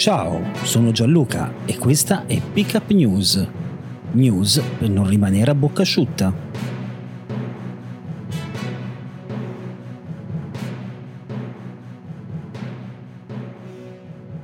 Ciao, 0.00 0.54
sono 0.64 0.92
Gianluca 0.92 1.66
e 1.66 1.76
questa 1.76 2.24
è 2.24 2.40
Pickup 2.40 2.88
News. 2.88 3.46
News 4.12 4.58
per 4.78 4.88
non 4.88 5.06
rimanere 5.06 5.50
a 5.50 5.54
bocca 5.54 5.82
asciutta. 5.82 6.34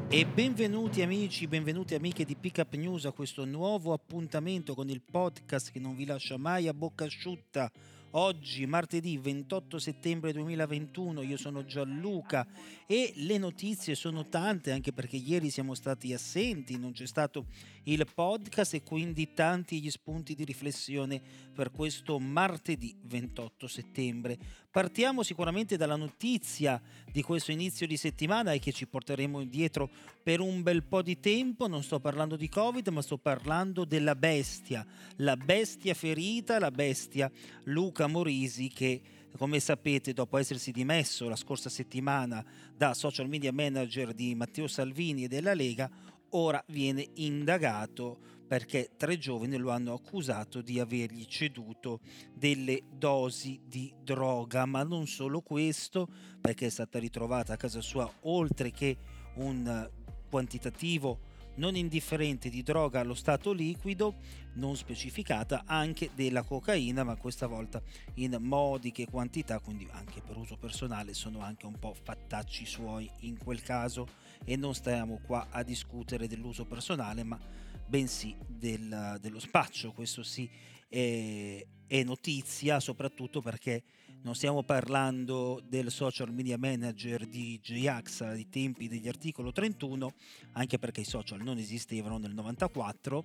E 0.08 0.26
benvenuti 0.26 1.00
amici, 1.00 1.46
benvenuti 1.46 1.94
amiche 1.94 2.26
di 2.26 2.36
Pickup 2.36 2.74
News 2.74 3.06
a 3.06 3.12
questo 3.12 3.46
nuovo 3.46 3.94
appuntamento 3.94 4.74
con 4.74 4.90
il 4.90 5.00
podcast 5.00 5.70
che 5.70 5.80
non 5.80 5.96
vi 5.96 6.04
lascia 6.04 6.36
mai 6.36 6.68
a 6.68 6.74
bocca 6.74 7.06
asciutta. 7.06 7.72
Oggi, 8.18 8.64
martedì 8.64 9.18
28 9.18 9.78
settembre 9.78 10.32
2021, 10.32 11.20
io 11.20 11.36
sono 11.36 11.66
Gianluca 11.66 12.46
e 12.86 13.12
le 13.16 13.36
notizie 13.36 13.94
sono 13.94 14.26
tante 14.26 14.72
anche 14.72 14.90
perché 14.90 15.16
ieri 15.16 15.50
siamo 15.50 15.74
stati 15.74 16.14
assenti, 16.14 16.78
non 16.78 16.92
c'è 16.92 17.06
stato 17.06 17.44
il 17.82 18.06
podcast 18.14 18.72
e 18.72 18.82
quindi 18.82 19.34
tanti 19.34 19.82
gli 19.82 19.90
spunti 19.90 20.34
di 20.34 20.44
riflessione 20.44 21.20
per 21.52 21.70
questo 21.70 22.18
martedì 22.18 22.96
28 23.02 23.66
settembre. 23.66 24.38
Partiamo 24.70 25.22
sicuramente 25.22 25.76
dalla 25.76 25.96
notizia 25.96 26.80
di 27.10 27.22
questo 27.22 27.50
inizio 27.50 27.86
di 27.86 27.96
settimana 27.96 28.52
e 28.52 28.58
che 28.58 28.72
ci 28.72 28.86
porteremo 28.86 29.40
indietro 29.40 29.90
per 30.22 30.40
un 30.40 30.62
bel 30.62 30.82
po' 30.82 31.00
di 31.00 31.18
tempo. 31.18 31.66
Non 31.66 31.82
sto 31.82 31.98
parlando 31.98 32.36
di 32.36 32.48
Covid, 32.48 32.88
ma 32.88 33.00
sto 33.00 33.16
parlando 33.16 33.84
della 33.84 34.14
bestia, 34.14 34.84
la 35.16 35.36
bestia 35.36 35.94
ferita, 35.94 36.58
la 36.58 36.70
bestia 36.70 37.30
Luca 37.64 38.05
Morisi 38.06 38.68
che 38.68 39.00
come 39.36 39.60
sapete, 39.60 40.12
dopo 40.12 40.38
essersi 40.38 40.72
dimesso 40.72 41.28
la 41.28 41.36
scorsa 41.36 41.68
settimana 41.68 42.44
da 42.74 42.94
social 42.94 43.28
media 43.28 43.52
manager 43.52 44.14
di 44.14 44.34
Matteo 44.34 44.66
Salvini 44.66 45.24
e 45.24 45.28
della 45.28 45.52
Lega, 45.52 45.90
ora 46.30 46.62
viene 46.68 47.06
indagato 47.14 48.18
perché 48.46 48.92
tre 48.96 49.18
giovani 49.18 49.56
lo 49.56 49.70
hanno 49.70 49.92
accusato 49.92 50.62
di 50.62 50.78
avergli 50.78 51.24
ceduto 51.26 52.00
delle 52.32 52.82
dosi 52.90 53.60
di 53.64 53.92
droga, 54.02 54.64
ma 54.66 54.82
non 54.84 55.06
solo 55.06 55.40
questo, 55.40 56.08
perché 56.40 56.66
è 56.66 56.70
stata 56.70 56.98
ritrovata 56.98 57.52
a 57.52 57.56
casa 57.56 57.80
sua 57.80 58.10
oltre 58.22 58.70
che 58.70 58.96
un 59.34 59.90
quantitativo 60.30 61.34
non 61.56 61.76
indifferente 61.76 62.48
di 62.48 62.62
droga 62.62 63.00
allo 63.00 63.14
stato 63.14 63.52
liquido, 63.52 64.14
non 64.54 64.76
specificata, 64.76 65.64
anche 65.66 66.10
della 66.14 66.42
cocaina, 66.42 67.04
ma 67.04 67.16
questa 67.16 67.46
volta 67.46 67.82
in 68.14 68.36
modiche 68.40 69.06
quantità, 69.06 69.58
quindi 69.60 69.86
anche 69.90 70.20
per 70.20 70.36
uso 70.36 70.56
personale 70.56 71.14
sono 71.14 71.40
anche 71.40 71.66
un 71.66 71.78
po' 71.78 71.94
fattacci 71.94 72.64
suoi 72.64 73.10
in 73.20 73.36
quel 73.38 73.62
caso. 73.62 74.08
E 74.44 74.56
non 74.56 74.74
stiamo 74.74 75.20
qua 75.24 75.48
a 75.50 75.62
discutere 75.62 76.28
dell'uso 76.28 76.64
personale, 76.64 77.22
ma 77.22 77.38
bensì 77.86 78.34
del, 78.46 79.18
dello 79.20 79.38
spaccio, 79.38 79.92
questo 79.92 80.22
sì 80.22 80.48
è, 80.96 81.66
è 81.86 82.02
notizia, 82.04 82.80
soprattutto 82.80 83.42
perché 83.42 83.82
non 84.22 84.34
stiamo 84.34 84.62
parlando 84.62 85.62
del 85.62 85.90
social 85.90 86.32
media 86.32 86.56
manager 86.56 87.26
di 87.26 87.60
J-Ax 87.62 88.22
ai 88.22 88.48
tempi 88.48 88.88
degli 88.88 89.06
articolo 89.06 89.52
31, 89.52 90.14
anche 90.52 90.78
perché 90.78 91.02
i 91.02 91.04
social 91.04 91.42
non 91.42 91.58
esistevano 91.58 92.16
nel 92.16 92.32
94, 92.32 93.24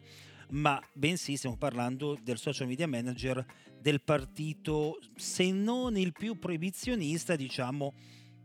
ma 0.49 0.81
bensì 0.93 1.37
stiamo 1.37 1.55
parlando 1.55 2.19
del 2.21 2.37
social 2.37 2.67
media 2.67 2.87
manager 2.87 3.43
del 3.79 4.01
partito, 4.01 4.99
se 5.15 5.49
non 5.51 5.97
il 5.97 6.11
più 6.11 6.37
proibizionista, 6.37 7.37
diciamo, 7.37 7.93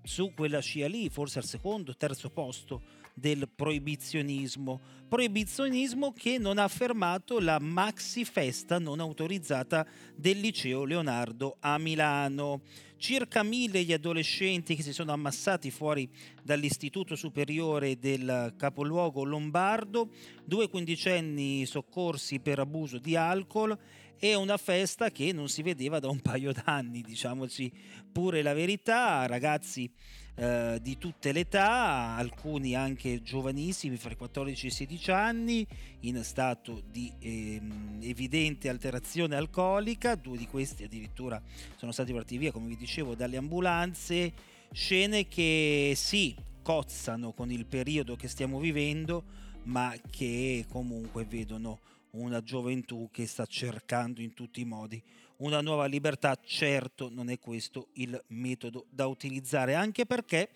su 0.02 0.32
quella 0.34 0.60
scia 0.60 0.86
lì, 0.86 1.10
forse 1.10 1.40
al 1.40 1.44
secondo, 1.44 1.96
terzo 1.96 2.30
posto 2.30 2.80
del 3.18 3.48
proibizionismo. 3.48 4.78
Proibizionismo 5.08 6.12
che 6.12 6.36
non 6.36 6.58
ha 6.58 6.68
fermato 6.68 7.40
la 7.40 7.58
maxi 7.58 8.26
festa 8.26 8.78
non 8.78 9.00
autorizzata 9.00 9.86
del 10.14 10.38
liceo 10.38 10.84
Leonardo 10.84 11.56
a 11.60 11.78
Milano. 11.78 12.60
Circa 12.98 13.42
mille 13.42 13.84
gli 13.84 13.92
adolescenti 13.94 14.74
che 14.74 14.82
si 14.82 14.92
sono 14.92 15.12
ammassati 15.12 15.70
fuori 15.70 16.08
dall'istituto 16.42 17.16
superiore 17.16 17.98
del 17.98 18.54
capoluogo 18.56 19.24
lombardo, 19.24 20.10
due 20.44 20.68
quindicenni 20.68 21.64
soccorsi 21.64 22.40
per 22.40 22.58
abuso 22.58 22.98
di 22.98 23.16
alcol 23.16 23.78
e 24.18 24.34
una 24.34 24.56
festa 24.58 25.10
che 25.10 25.32
non 25.32 25.48
si 25.48 25.62
vedeva 25.62 26.00
da 26.00 26.08
un 26.08 26.20
paio 26.20 26.52
d'anni, 26.52 27.00
diciamoci 27.00 27.72
pure 28.12 28.42
la 28.42 28.54
verità, 28.54 29.26
ragazzi 29.26 29.90
eh, 30.38 30.78
di 30.82 30.98
tutte 30.98 31.32
le 31.32 31.40
età, 31.40 32.14
alcuni 32.14 32.74
anche 32.74 33.22
giovanissimi, 33.22 33.96
fra 33.96 34.10
i 34.10 34.16
14 34.16 34.66
e 34.66 34.68
i 34.68 34.72
16 34.72 35.10
anni, 35.10 35.66
in 36.00 36.22
stato 36.24 36.82
di 36.90 37.10
ehm, 37.18 38.00
evidente 38.02 38.68
alterazione 38.68 39.34
alcolica, 39.34 40.14
due 40.14 40.36
di 40.36 40.46
questi 40.46 40.84
addirittura 40.84 41.42
sono 41.76 41.90
stati 41.90 42.12
portati 42.12 42.36
via, 42.36 42.52
come 42.52 42.68
vi 42.68 42.76
dicevo, 42.76 43.14
dalle 43.14 43.38
ambulanze, 43.38 44.32
scene 44.72 45.26
che 45.26 45.94
sì, 45.96 46.36
cozzano 46.60 47.32
con 47.32 47.50
il 47.50 47.64
periodo 47.64 48.14
che 48.14 48.28
stiamo 48.28 48.60
vivendo, 48.60 49.24
ma 49.62 49.94
che 50.10 50.66
comunque 50.68 51.24
vedono 51.24 51.80
una 52.10 52.42
gioventù 52.42 53.08
che 53.10 53.26
sta 53.26 53.46
cercando 53.46 54.20
in 54.20 54.34
tutti 54.34 54.60
i 54.60 54.64
modi 54.64 55.02
una 55.38 55.60
nuova 55.60 55.86
libertà, 55.86 56.38
certo 56.44 57.08
non 57.10 57.30
è 57.30 57.38
questo 57.38 57.88
il 57.94 58.22
metodo 58.28 58.86
da 58.90 59.06
utilizzare, 59.06 59.74
anche 59.74 60.06
perché 60.06 60.50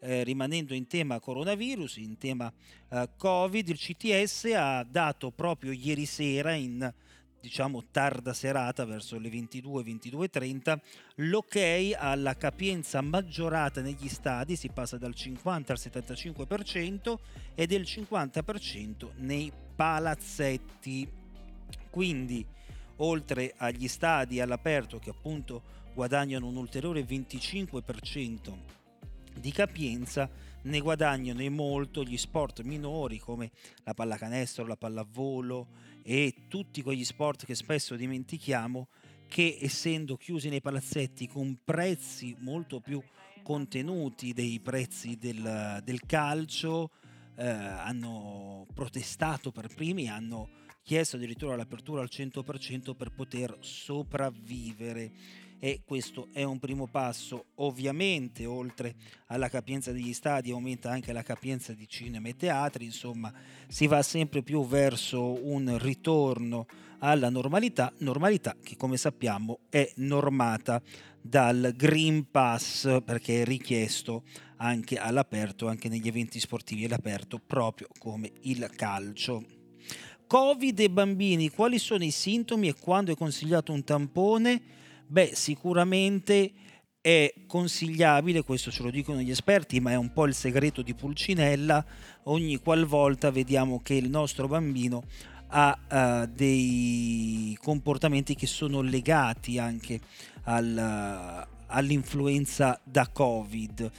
eh, 0.00 0.22
rimanendo 0.22 0.74
in 0.74 0.86
tema 0.86 1.20
coronavirus, 1.20 1.96
in 1.96 2.18
tema 2.18 2.52
eh, 2.90 3.08
Covid, 3.16 3.68
il 3.68 3.78
CTS 3.78 4.52
ha 4.54 4.82
dato 4.84 5.30
proprio 5.30 5.72
ieri 5.72 6.06
sera 6.06 6.52
in 6.52 6.92
diciamo 7.44 7.84
tarda 7.90 8.32
serata 8.32 8.86
verso 8.86 9.18
le 9.18 9.28
22 9.28 9.82
22.30 9.82 10.78
l'ok 11.16 11.92
alla 11.94 12.34
capienza 12.38 13.02
maggiorata 13.02 13.82
negli 13.82 14.08
stadi 14.08 14.56
si 14.56 14.70
passa 14.70 14.96
dal 14.96 15.14
50 15.14 15.72
al 15.72 15.78
75% 15.78 17.14
e 17.54 17.66
del 17.66 17.82
50% 17.82 19.10
nei 19.16 19.52
palazzetti. 19.74 21.06
Quindi 21.90 22.46
oltre 22.96 23.54
agli 23.56 23.88
stadi 23.88 24.40
all'aperto 24.40 24.98
che 24.98 25.10
appunto 25.10 25.62
guadagnano 25.94 26.46
un 26.46 26.56
ulteriore 26.56 27.02
25% 27.02 28.82
di 29.38 29.50
capienza, 29.50 30.30
ne 30.62 30.80
guadagnano 30.80 31.40
e 31.40 31.48
molto 31.48 32.04
gli 32.04 32.16
sport 32.16 32.62
minori 32.62 33.18
come 33.18 33.50
la 33.82 33.94
pallacanestro, 33.94 34.66
la 34.66 34.76
pallavolo 34.76 35.68
e 36.02 36.46
tutti 36.48 36.82
quegli 36.82 37.04
sport 37.04 37.44
che 37.44 37.54
spesso 37.54 37.96
dimentichiamo 37.96 38.88
che 39.26 39.58
essendo 39.60 40.16
chiusi 40.16 40.48
nei 40.48 40.60
palazzetti 40.60 41.26
con 41.26 41.58
prezzi 41.64 42.36
molto 42.40 42.80
più 42.80 43.02
contenuti 43.42 44.32
dei 44.32 44.60
prezzi 44.60 45.16
del, 45.18 45.80
del 45.82 46.00
calcio 46.06 46.90
eh, 47.36 47.46
hanno 47.46 48.66
protestato 48.72 49.50
per 49.50 49.68
primi, 49.74 50.08
hanno 50.08 50.48
chiesto 50.84 51.16
addirittura 51.16 51.56
l'apertura 51.56 52.02
al 52.02 52.10
100% 52.12 52.94
per 52.94 53.10
poter 53.10 53.56
sopravvivere 53.60 55.12
e 55.58 55.80
questo 55.82 56.28
è 56.30 56.42
un 56.42 56.58
primo 56.58 56.86
passo. 56.86 57.46
Ovviamente 57.54 58.44
oltre 58.44 58.94
alla 59.28 59.48
capienza 59.48 59.92
degli 59.92 60.12
stadi 60.12 60.50
aumenta 60.50 60.90
anche 60.90 61.14
la 61.14 61.22
capienza 61.22 61.72
di 61.72 61.88
cinema 61.88 62.28
e 62.28 62.36
teatri, 62.36 62.84
insomma 62.84 63.32
si 63.66 63.86
va 63.86 64.02
sempre 64.02 64.42
più 64.42 64.66
verso 64.66 65.42
un 65.42 65.78
ritorno 65.78 66.66
alla 66.98 67.30
normalità, 67.30 67.90
normalità 67.98 68.54
che 68.62 68.76
come 68.76 68.98
sappiamo 68.98 69.60
è 69.70 69.90
normata 69.96 70.82
dal 71.18 71.72
Green 71.74 72.30
Pass 72.30 73.02
perché 73.02 73.40
è 73.40 73.44
richiesto 73.46 74.24
anche 74.56 74.98
all'aperto, 74.98 75.66
anche 75.66 75.88
negli 75.88 76.08
eventi 76.08 76.38
sportivi 76.38 76.84
all'aperto, 76.84 77.38
proprio 77.38 77.88
come 77.98 78.30
il 78.42 78.70
calcio. 78.76 79.63
Covid 80.26 80.78
e 80.80 80.90
bambini, 80.90 81.50
quali 81.50 81.78
sono 81.78 82.04
i 82.04 82.10
sintomi 82.10 82.68
e 82.68 82.74
quando 82.74 83.12
è 83.12 83.16
consigliato 83.16 83.72
un 83.72 83.84
tampone? 83.84 84.60
Beh, 85.06 85.32
sicuramente 85.34 86.52
è 87.00 87.32
consigliabile, 87.46 88.42
questo 88.42 88.70
ce 88.70 88.82
lo 88.82 88.90
dicono 88.90 89.20
gli 89.20 89.30
esperti, 89.30 89.78
ma 89.78 89.90
è 89.90 89.96
un 89.96 90.12
po' 90.12 90.24
il 90.24 90.34
segreto 90.34 90.80
di 90.80 90.94
Pulcinella, 90.94 91.84
ogni 92.24 92.56
qualvolta 92.56 93.30
vediamo 93.30 93.80
che 93.82 93.92
il 93.92 94.08
nostro 94.08 94.48
bambino 94.48 95.02
ha 95.48 95.78
uh, 96.22 96.26
dei 96.26 97.56
comportamenti 97.62 98.34
che 98.34 98.46
sono 98.46 98.80
legati 98.80 99.58
anche 99.58 100.00
al, 100.44 101.46
uh, 101.46 101.64
all'influenza 101.66 102.80
da 102.82 103.06
Covid. 103.08 103.90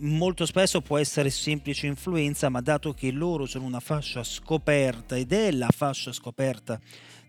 Molto 0.00 0.46
spesso 0.46 0.80
può 0.80 0.96
essere 0.96 1.28
semplice 1.28 1.88
influenza, 1.88 2.48
ma 2.48 2.60
dato 2.60 2.94
che 2.94 3.10
loro 3.10 3.46
sono 3.46 3.64
una 3.64 3.80
fascia 3.80 4.22
scoperta 4.22 5.16
ed 5.16 5.32
è 5.32 5.50
la 5.50 5.70
fascia 5.74 6.12
scoperta 6.12 6.80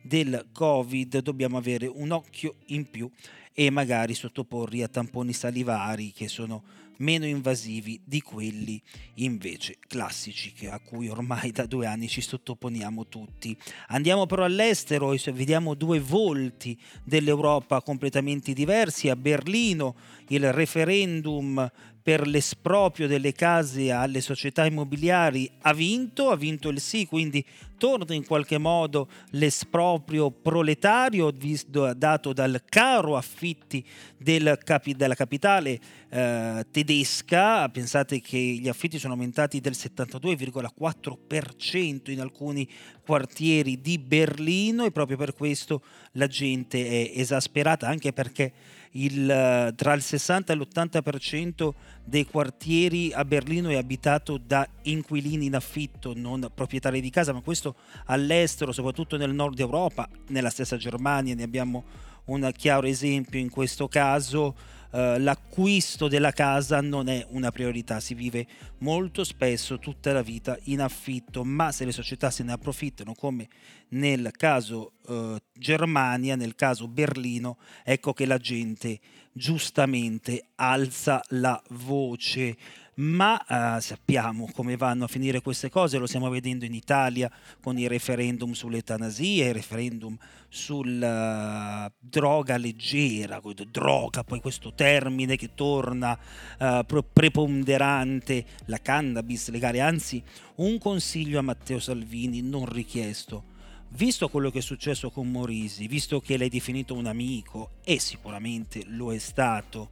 del 0.04 0.50
Covid, 0.54 1.20
dobbiamo 1.22 1.58
avere 1.58 1.88
un 1.88 2.12
occhio 2.12 2.58
in 2.68 2.88
più 2.88 3.10
e 3.54 3.72
magari 3.72 4.14
sottoporli 4.14 4.84
a 4.84 4.88
tamponi 4.88 5.34
salivari 5.34 6.12
che 6.12 6.28
sono 6.28 6.64
meno 7.00 7.26
invasivi 7.26 8.00
di 8.04 8.22
quelli 8.22 8.82
invece 9.16 9.78
classici 9.88 10.54
a 10.68 10.80
cui 10.80 11.10
ormai 11.10 11.52
da 11.52 11.66
due 11.66 11.88
anni 11.88 12.08
ci 12.08 12.22
sottoponiamo 12.22 13.08
tutti. 13.08 13.58
Andiamo 13.88 14.26
però 14.28 14.44
all'estero 14.44 15.12
e 15.12 15.20
vediamo 15.32 15.74
due 15.74 16.00
volti 16.00 16.78
dell'Europa 17.04 17.82
completamente 17.82 18.54
diversi. 18.54 19.10
A 19.10 19.16
Berlino 19.16 19.96
il 20.28 20.54
referendum 20.54 21.70
per 22.10 22.26
l'esproprio 22.26 23.06
delle 23.06 23.34
case 23.34 23.92
alle 23.92 24.22
società 24.22 24.66
immobiliari 24.66 25.48
ha 25.62 25.76
vinto, 25.76 26.32
ha 26.32 26.36
vinto 26.36 26.70
il 26.70 26.80
sì, 26.80 27.06
quindi 27.06 27.46
torna 27.78 28.16
in 28.16 28.26
qualche 28.26 28.58
modo 28.58 29.08
l'esproprio 29.34 30.32
proletario 30.32 31.30
visto, 31.30 31.94
dato 31.94 32.34
dal 32.34 32.64
caro 32.68 33.16
affitti 33.16 33.86
del 34.18 34.58
capi, 34.64 34.96
della 34.96 35.14
capitale 35.14 35.80
eh, 36.10 36.66
tedesca. 36.72 37.70
Pensate 37.70 38.22
che 38.22 38.38
gli 38.38 38.68
affitti 38.68 38.98
sono 38.98 39.14
aumentati 39.14 39.60
del 39.60 39.74
72,4% 39.74 42.10
in 42.10 42.22
alcuni 42.22 42.68
quartieri 43.06 43.82
di 43.82 44.00
Berlino 44.00 44.84
e 44.84 44.92
proprio 44.92 45.18
per 45.18 45.36
questo 45.36 45.84
la 46.14 46.26
gente 46.26 46.88
è 46.88 47.12
esasperata, 47.20 47.88
anche 47.88 48.14
perché 48.14 48.52
il, 48.92 49.74
tra 49.76 49.94
il 49.94 50.02
60 50.02 50.54
e 50.54 50.56
l'80% 50.56 51.70
dei 52.04 52.26
quartieri 52.26 53.12
a 53.14 53.24
Berlino 53.24 53.70
è 53.70 53.76
abitato 53.76 54.38
da 54.38 54.68
inquilini 54.84 55.46
in 55.46 55.56
affitto, 55.56 56.14
non 56.16 56.50
proprietari 56.54 57.02
di 57.02 57.10
casa, 57.10 57.34
ma 57.34 57.42
questo 57.42 57.76
all'estero, 58.06 58.72
soprattutto 58.72 59.18
nel 59.18 59.34
nord 59.34 59.60
Europa, 59.60 60.10
nella 60.30 60.50
stessa 60.50 60.78
Germania 60.78 61.36
ne 61.36 61.44
abbiamo 61.44 61.84
un 62.26 62.50
chiaro 62.56 62.88
esempio 62.88 63.40
in 63.40 63.50
questo 63.50 63.88
caso 63.88 64.56
eh, 64.92 65.20
l'acquisto 65.20 66.08
della 66.08 66.32
casa 66.32 66.82
non 66.82 67.10
è 67.10 67.26
una 67.30 67.52
priorità, 67.52 68.00
si 68.00 68.14
vive 68.14 68.48
molto 68.80 69.24
spesso 69.24 69.78
tutta 69.80 70.12
la 70.14 70.22
vita 70.22 70.58
in 70.64 70.82
affitto, 70.82 71.44
ma 71.44 71.72
se 71.72 71.86
le 71.86 71.92
società 71.92 72.30
se 72.32 72.44
ne 72.44 72.54
approfittano 72.54 73.14
come 73.14 73.48
nel 73.90 74.32
caso 74.36 74.94
eh, 75.08 75.42
Germania, 75.54 76.36
nel 76.36 76.56
caso 76.56 76.88
Berlino, 76.88 77.58
ecco 77.84 78.14
che 78.14 78.26
la 78.26 78.38
gente 78.38 79.00
giustamente 79.32 80.48
alza 80.56 81.22
la 81.30 81.62
voce 81.70 82.58
ma 83.00 83.78
eh, 83.78 83.82
sappiamo 83.82 84.50
come 84.54 84.76
vanno 84.76 85.06
a 85.06 85.08
finire 85.08 85.42
queste 85.42 85.70
cose, 85.70 85.98
lo 85.98 86.08
stiamo 86.08 86.30
vedendo 86.30 86.66
in 86.66 86.74
Italia 86.74 87.32
con 87.62 87.78
i 87.78 87.88
referendum 87.88 88.52
sull'eutanasia, 88.52 89.48
i 89.48 89.52
referendum 89.54 90.18
sulla 90.50 91.86
uh, 91.86 91.92
droga 91.98 92.58
leggera, 92.58 93.40
droga, 93.70 94.24
poi 94.24 94.42
questo 94.42 94.74
termine 94.74 95.38
che 95.38 95.54
torna 95.54 96.18
uh, 96.60 96.86
preponderante, 97.14 98.46
la 98.66 98.80
cannabis 98.80 99.50
legale, 99.50 99.80
anzi 99.80 100.22
un 100.56 100.78
consiglio 100.78 101.40
a 101.40 101.44
Matteo 101.44 101.80
Salvini 101.80 102.42
non 102.42 102.66
richiesto. 102.66 103.58
Visto 103.92 104.30
quello 104.30 104.52
che 104.52 104.60
è 104.60 104.62
successo 104.62 105.10
con 105.10 105.32
Morisi, 105.32 105.88
visto 105.88 106.20
che 106.20 106.38
l'hai 106.38 106.50
definito 106.50 106.94
un 106.94 107.08
amico, 107.08 107.72
e 107.84 108.00
sicuramente 108.00 108.84
lo 108.86 109.12
è 109.12 109.18
stato, 109.18 109.90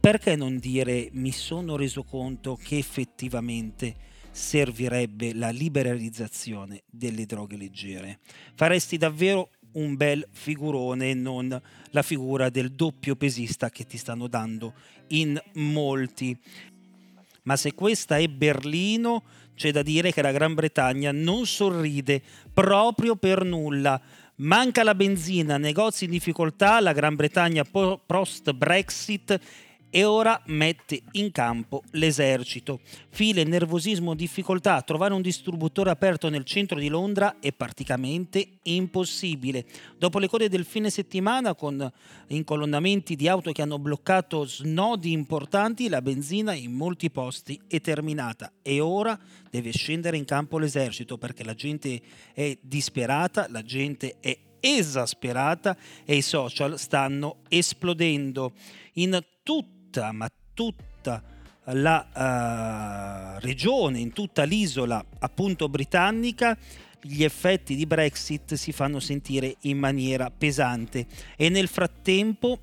perché 0.00 0.36
non 0.36 0.58
dire 0.58 1.08
mi 1.12 1.32
sono 1.32 1.76
reso 1.76 2.02
conto 2.04 2.56
che 2.56 2.78
effettivamente 2.78 3.94
servirebbe 4.30 5.34
la 5.34 5.50
liberalizzazione 5.50 6.82
delle 6.86 7.26
droghe 7.26 7.56
leggere? 7.56 8.20
Faresti 8.54 8.96
davvero 8.96 9.50
un 9.72 9.96
bel 9.96 10.26
figurone 10.30 11.14
non 11.14 11.60
la 11.90 12.02
figura 12.02 12.48
del 12.48 12.72
doppio 12.72 13.16
pesista 13.16 13.70
che 13.70 13.84
ti 13.84 13.98
stanno 13.98 14.28
dando 14.28 14.74
in 15.08 15.40
molti. 15.54 16.36
Ma 17.42 17.56
se 17.56 17.74
questa 17.74 18.18
è 18.18 18.28
Berlino, 18.28 19.24
c'è 19.54 19.72
da 19.72 19.82
dire 19.82 20.12
che 20.12 20.22
la 20.22 20.32
Gran 20.32 20.54
Bretagna 20.54 21.12
non 21.12 21.46
sorride 21.46 22.22
proprio 22.52 23.16
per 23.16 23.44
nulla. 23.44 24.00
Manca 24.36 24.84
la 24.84 24.94
benzina, 24.94 25.56
negozi 25.56 26.04
in 26.04 26.10
difficoltà, 26.10 26.78
la 26.80 26.92
Gran 26.92 27.16
Bretagna 27.16 27.64
post 27.64 28.52
Brexit 28.52 29.40
e 29.90 30.04
ora 30.04 30.40
mette 30.46 31.02
in 31.12 31.30
campo 31.30 31.82
l'esercito. 31.92 32.80
File, 33.08 33.44
nervosismo, 33.44 34.14
difficoltà. 34.14 34.80
Trovare 34.82 35.14
un 35.14 35.22
distributore 35.22 35.90
aperto 35.90 36.28
nel 36.28 36.44
centro 36.44 36.78
di 36.78 36.88
Londra 36.88 37.38
è 37.40 37.52
praticamente 37.52 38.58
impossibile. 38.64 39.64
Dopo 39.96 40.18
le 40.18 40.28
code 40.28 40.48
del 40.48 40.64
fine 40.64 40.90
settimana 40.90 41.54
con 41.54 41.90
incolonnamenti 42.28 43.16
di 43.16 43.28
auto 43.28 43.52
che 43.52 43.62
hanno 43.62 43.78
bloccato 43.78 44.44
snodi 44.44 45.12
importanti, 45.12 45.88
la 45.88 46.02
benzina 46.02 46.52
in 46.52 46.72
molti 46.72 47.10
posti 47.10 47.60
è 47.66 47.80
terminata 47.80 48.52
e 48.62 48.80
ora 48.80 49.18
deve 49.50 49.70
scendere 49.70 50.16
in 50.16 50.24
campo 50.24 50.58
l'esercito 50.58 51.16
perché 51.16 51.44
la 51.44 51.54
gente 51.54 52.00
è 52.34 52.56
disperata, 52.60 53.46
la 53.48 53.62
gente 53.62 54.16
è 54.20 54.36
esasperata 54.60 55.76
e 56.04 56.16
i 56.16 56.22
social 56.22 56.78
stanno 56.78 57.38
esplodendo. 57.48 58.52
In 58.94 59.18
tutto 59.42 59.77
tutta, 59.88 60.12
ma 60.12 60.30
tutta 60.52 61.22
la 61.72 63.36
uh, 63.36 63.40
regione, 63.40 63.98
in 63.98 64.12
tutta 64.12 64.44
l'isola 64.44 65.04
appunto 65.18 65.68
britannica, 65.68 66.56
gli 67.00 67.22
effetti 67.22 67.74
di 67.74 67.86
Brexit 67.86 68.54
si 68.54 68.72
fanno 68.72 69.00
sentire 69.00 69.56
in 69.62 69.78
maniera 69.78 70.30
pesante. 70.30 71.06
E 71.36 71.48
nel 71.48 71.68
frattempo 71.68 72.58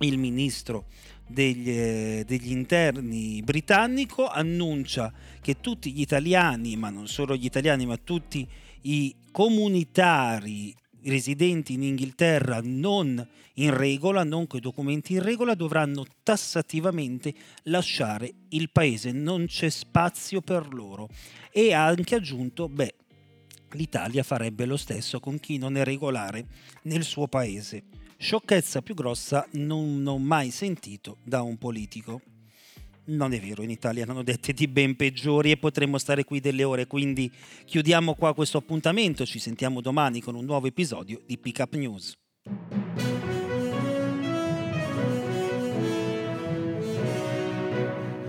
il 0.00 0.18
ministro 0.18 0.86
degli, 1.26 1.70
eh, 1.70 2.24
degli, 2.26 2.50
interni 2.50 3.40
britannico 3.42 4.28
annuncia 4.28 5.12
che 5.40 5.60
tutti 5.60 5.92
gli 5.92 6.00
italiani, 6.00 6.76
ma 6.76 6.90
non 6.90 7.06
solo 7.06 7.36
gli 7.36 7.44
italiani, 7.44 7.86
ma 7.86 7.96
tutti 7.96 8.46
i 8.82 9.14
comunitari 9.30 10.74
residenti 11.04 11.72
in 11.74 11.82
Inghilterra 11.82 12.60
non 12.62 13.26
in 13.54 13.76
regola, 13.76 14.24
non 14.24 14.46
con 14.46 14.58
i 14.58 14.62
documenti 14.62 15.14
in 15.14 15.22
regola, 15.22 15.54
dovranno 15.54 16.04
tassativamente 16.22 17.34
lasciare 17.64 18.32
il 18.50 18.70
paese, 18.70 19.12
non 19.12 19.46
c'è 19.46 19.68
spazio 19.68 20.40
per 20.40 20.72
loro. 20.72 21.08
E 21.50 21.72
ha 21.72 21.84
anche 21.84 22.14
aggiunto, 22.14 22.68
beh, 22.68 22.94
l'Italia 23.72 24.22
farebbe 24.22 24.64
lo 24.64 24.76
stesso 24.76 25.20
con 25.20 25.38
chi 25.38 25.58
non 25.58 25.76
è 25.76 25.84
regolare 25.84 26.46
nel 26.82 27.04
suo 27.04 27.28
paese. 27.28 27.84
Sciocchezza 28.16 28.82
più 28.82 28.94
grossa 28.94 29.46
non 29.52 30.04
ho 30.06 30.18
mai 30.18 30.50
sentito 30.50 31.18
da 31.24 31.42
un 31.42 31.58
politico. 31.58 32.31
Non 33.04 33.32
è 33.32 33.40
vero, 33.40 33.64
in 33.64 33.70
Italia 33.70 34.04
hanno 34.06 34.22
dette 34.22 34.52
di 34.52 34.68
ben 34.68 34.94
peggiori 34.94 35.50
e 35.50 35.56
potremmo 35.56 35.98
stare 35.98 36.22
qui 36.22 36.38
delle 36.38 36.62
ore, 36.62 36.86
quindi 36.86 37.28
chiudiamo 37.64 38.14
qua 38.14 38.32
questo 38.32 38.58
appuntamento, 38.58 39.26
ci 39.26 39.40
sentiamo 39.40 39.80
domani 39.80 40.20
con 40.20 40.36
un 40.36 40.44
nuovo 40.44 40.68
episodio 40.68 41.20
di 41.26 41.36
Pick 41.36 41.58
Up 41.58 41.74
News. 41.74 42.16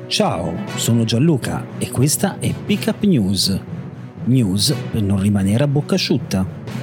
Ciao, 0.08 0.68
sono 0.76 1.04
Gianluca 1.04 1.78
e 1.78 1.92
questa 1.92 2.40
è 2.40 2.52
Pick 2.52 2.88
Up 2.88 3.04
News. 3.04 3.60
News 4.26 4.76
per 4.92 5.04
non 5.04 5.22
rimanere 5.22 5.64
a 5.66 5.68
bocca 5.68 5.94
asciutta. 5.94 6.83